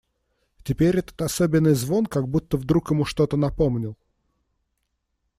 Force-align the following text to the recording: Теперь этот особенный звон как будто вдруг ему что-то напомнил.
Теперь 0.63 0.97
этот 0.97 1.21
особенный 1.21 1.75
звон 1.75 2.07
как 2.07 2.27
будто 2.27 2.57
вдруг 2.57 2.89
ему 2.89 3.05
что-то 3.05 3.37
напомнил. 3.37 3.95